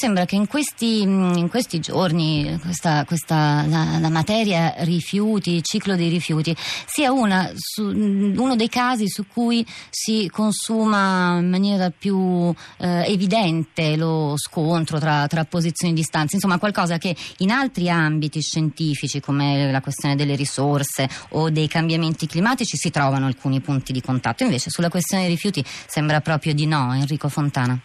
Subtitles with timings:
[0.00, 6.08] sembra che in questi, in questi giorni questa, questa, la, la, materia rifiuti, ciclo dei
[6.08, 13.12] rifiuti, sia una, su, uno dei casi su cui si consuma in maniera più eh,
[13.12, 19.20] evidente lo scontro tra, tra posizioni di distanza, insomma qualcosa che in altri ambiti scientifici
[19.20, 24.44] come la questione delle risorse o dei cambiamenti climatici si trovano alcuni punti di contatto,
[24.44, 27.78] invece sulla questione dei rifiuti sembra proprio di no, Enrico Fontana.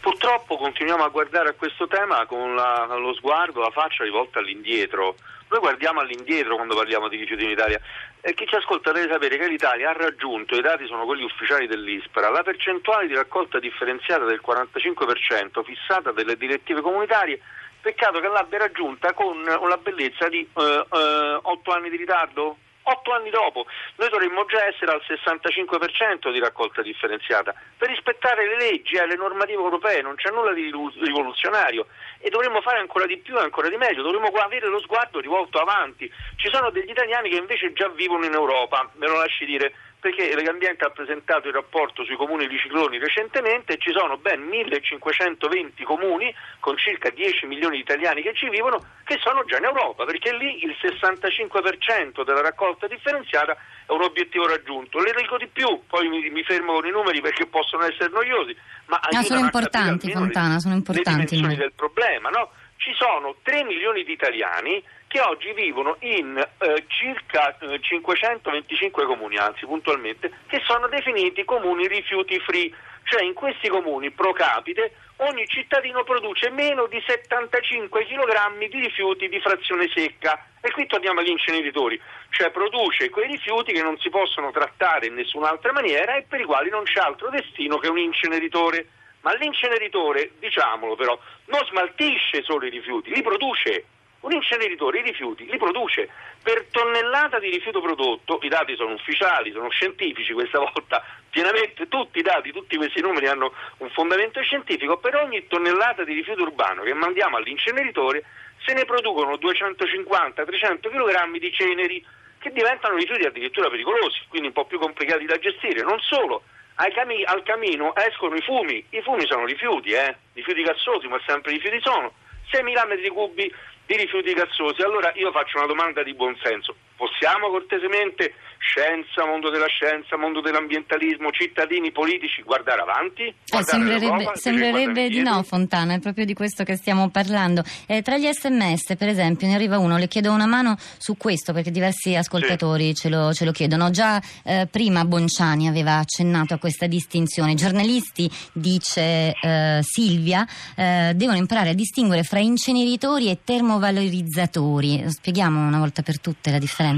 [0.00, 5.16] Purtroppo continuiamo a guardare a questo tema con la, lo sguardo, la faccia rivolta all'indietro.
[5.48, 7.80] Noi guardiamo all'indietro quando parliamo di rifiuti in Italia.
[8.20, 11.66] E chi ci ascolta deve sapere che l'Italia ha raggiunto, i dati sono quelli ufficiali
[11.66, 17.40] dell'ISPRA, la percentuale di raccolta differenziata del 45% fissata dalle direttive comunitarie,
[17.80, 23.12] peccato che l'abbia raggiunta con una bellezza di eh, eh, 8 anni di ritardo, Otto
[23.12, 23.66] anni dopo.
[23.96, 27.54] Noi dovremmo già essere al 65% di raccolta differenziata.
[27.78, 30.70] Per rispettare le leggi e le normative europee, non c'è nulla di
[31.00, 31.86] rivoluzionario.
[32.18, 35.58] E dovremmo fare ancora di più e ancora di meglio, dovremmo avere lo sguardo rivolto
[35.58, 36.10] avanti.
[36.36, 39.72] Ci sono degli italiani che invece già vivono in Europa, me lo lasci dire,
[40.04, 44.42] perché Legambiente ha presentato il rapporto sui comuni di cicloni recentemente e ci sono ben
[44.42, 46.28] 1520 comuni
[46.60, 50.36] con circa 10 milioni di italiani che ci vivono che sono già in Europa, perché
[50.36, 55.00] lì il 65% della raccolta differenziata è un obiettivo raggiunto.
[55.00, 58.54] Le dico di più, poi mi, mi fermo con i numeri perché possono essere noiosi,
[58.88, 61.20] ma no, sono importanti, Fontana, sono importanti.
[61.20, 62.50] Le dimensioni del problema, no?
[62.76, 69.36] Ci sono 3 milioni di italiani che oggi vivono in eh, circa eh, 525 comuni,
[69.36, 72.68] anzi puntualmente, che sono definiti comuni rifiuti free,
[73.04, 79.28] cioè in questi comuni pro capite ogni cittadino produce meno di 75 kg di rifiuti
[79.28, 80.46] di frazione secca.
[80.60, 85.14] E qui torniamo agli inceneritori, cioè produce quei rifiuti che non si possono trattare in
[85.14, 88.88] nessun'altra maniera e per i quali non c'è altro destino che un inceneritore.
[89.20, 93.86] Ma l'inceneritore, diciamolo però, non smaltisce solo i rifiuti, li produce
[94.24, 96.08] un inceneritore i rifiuti li produce
[96.42, 102.18] per tonnellata di rifiuto prodotto, i dati sono ufficiali, sono scientifici questa volta, pienamente tutti
[102.18, 106.82] i dati, tutti questi numeri hanno un fondamento scientifico, per ogni tonnellata di rifiuto urbano
[106.82, 108.24] che mandiamo all'inceneritore
[108.64, 112.04] se ne producono 250-300 kg di ceneri
[112.38, 115.82] che diventano rifiuti addirittura pericolosi, quindi un po' più complicati da gestire.
[115.82, 116.42] Non solo,
[116.76, 120.16] al camino escono i fumi, i fumi sono rifiuti, eh?
[120.34, 122.12] rifiuti gassosi, ma sempre rifiuti sono.
[122.54, 123.52] 6.000 metri cubi
[123.86, 124.82] di rifiuti gassosi.
[124.82, 126.76] Allora io faccio una domanda di buonsenso.
[127.04, 133.24] Possiamo cortesemente scienza, mondo della scienza, mondo dell'ambientalismo, cittadini, politici, guardare avanti?
[133.24, 137.62] Eh, sembrerebbe, sembrerebbe di no, Fontana, è proprio di questo che stiamo parlando.
[137.86, 141.52] Eh, tra gli sms, per esempio, ne arriva uno, le chiedo una mano su questo
[141.52, 142.94] perché diversi ascoltatori sì.
[142.94, 143.90] ce, lo, ce, lo, chiedono.
[143.90, 147.52] Già eh, prima Bonciani aveva accennato a questa distinzione.
[147.52, 155.04] I giornalisti, dice eh, Silvia, eh, devono imparare a distinguere fra inceneritori e termovalorizzatori.
[155.06, 156.92] Spieghiamo una volta per tutte la differenza.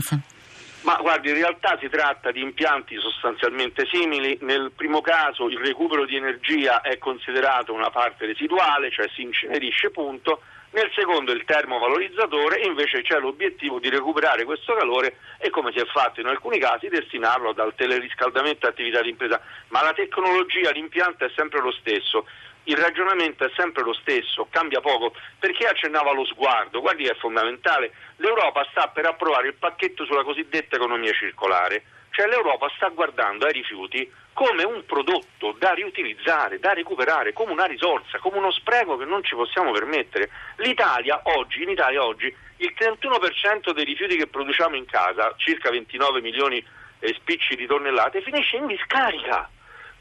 [0.83, 4.39] Ma guardi, in realtà si tratta di impianti sostanzialmente simili.
[4.43, 9.91] Nel primo caso il recupero di energia è considerato una parte residuale, cioè si incenerisce
[9.91, 10.43] punto.
[10.71, 15.87] Nel secondo il termovalorizzatore invece c'è l'obiettivo di recuperare questo calore e come si è
[15.87, 19.41] fatto in alcuni casi destinarlo dal teleriscaldamento a attività di impresa.
[19.69, 22.27] Ma la tecnologia, l'impianto è sempre lo stesso
[22.69, 25.15] il ragionamento è sempre lo stesso, cambia poco.
[25.39, 26.81] Perché accennava lo sguardo?
[26.81, 27.93] Guardi, è fondamentale.
[28.17, 33.53] L'Europa sta per approvare il pacchetto sulla cosiddetta economia circolare, cioè l'Europa sta guardando ai
[33.53, 39.05] rifiuti come un prodotto da riutilizzare, da recuperare, come una risorsa, come uno spreco che
[39.05, 40.31] non ci possiamo permettere.
[40.57, 46.21] L'Italia oggi, in Italia oggi, il 31% dei rifiuti che produciamo in casa, circa 29
[46.21, 46.65] milioni
[46.99, 49.49] e spicci di tonnellate, finisce in discarica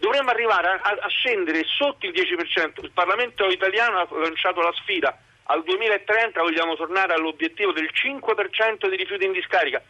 [0.05, 2.83] dovremmo arrivare a, a, scendere sotto il 10%.
[2.83, 5.17] Il Parlamento italiano ha lanciato la sfida.
[5.45, 9.81] Al 2030 vogliamo tornare all'obiettivo del 5% di rifiuti in discarica.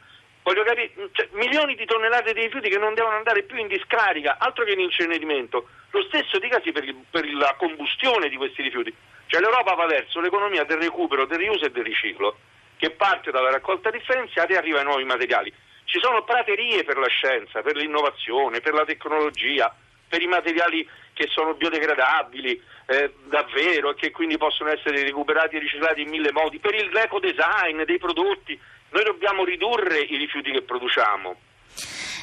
[0.44, 4.38] Voglio capire, cioè, milioni di tonnellate di rifiuti che non devono andare più in discarica,
[4.40, 5.68] altro che in incenerimento.
[5.90, 8.94] Lo stesso dicasi per, il, per la combustione di questi rifiuti.
[9.28, 12.38] Cioè l'Europa va verso l'economia del recupero, del riuso e del riciclo,
[12.78, 15.52] che parte dalla raccolta differenziata e arriva ai nuovi materiali.
[15.84, 19.74] Ci sono praterie per la scienza, per l'innovazione, per la tecnologia,
[20.08, 25.60] per i materiali che sono biodegradabili eh, davvero e che quindi possono essere recuperati e
[25.60, 28.60] riciclati in mille modi, per il design dei prodotti.
[28.90, 31.36] Noi dobbiamo ridurre i rifiuti che produciamo.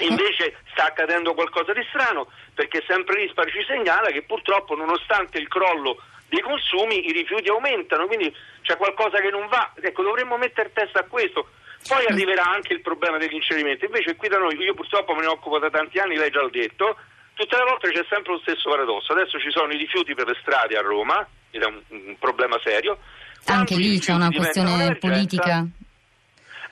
[0.00, 5.48] Invece sta accadendo qualcosa di strano perché sempre l'ISPAR ci segnala che purtroppo nonostante il
[5.48, 9.72] crollo dei consumi i rifiuti aumentano, quindi c'è qualcosa che non va.
[9.78, 11.48] Ecco, dovremmo mettere testa a questo.
[11.86, 13.84] Poi arriverà anche il problema dell'incenerimento.
[13.84, 16.48] Invece qui da noi, io purtroppo me ne occupo da tanti anni, lei già l'ha
[16.48, 16.96] detto,
[17.34, 19.12] tutte le volte c'è sempre lo stesso paradosso.
[19.12, 22.58] Adesso ci sono i rifiuti per le strade a Roma, ed è un, un problema
[22.62, 22.98] serio.
[23.46, 25.66] Anche lì c'è una questione politica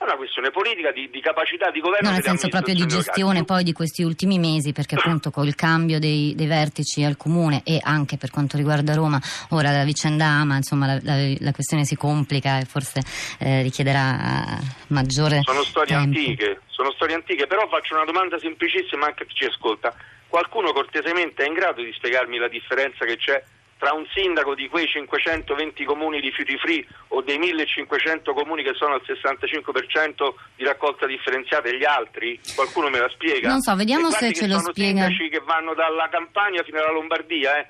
[0.01, 2.09] è una questione politica di, di capacità di governo.
[2.09, 3.45] No, nel senso proprio di gestione locali.
[3.45, 7.77] poi di questi ultimi mesi, perché appunto col cambio dei, dei, vertici al comune e
[7.79, 11.95] anche per quanto riguarda Roma, ora la vicenda Ama, insomma la, la, la questione si
[11.95, 13.01] complica e forse
[13.37, 15.41] eh, richiederà maggiore.
[15.43, 16.17] Sono storie tempo.
[16.17, 19.93] antiche, sono storie antiche, però faccio una domanda semplicissima anche a chi ci ascolta.
[20.31, 23.43] Qualcuno cortesemente è in grado di spiegarmi la differenza che c'è
[23.77, 28.93] tra un sindaco di quei 520 comuni rifiuti free o dei 1500 comuni che sono
[28.93, 32.39] al 65% di raccolta differenziata e gli altri?
[32.55, 33.49] Qualcuno me la spiega?
[33.49, 35.01] Non so, vediamo se ce lo spiega.
[35.01, 37.67] Sono sindaci che vanno dalla Campania fino alla Lombardia, eh?